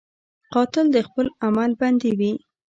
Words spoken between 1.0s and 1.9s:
خپل عمل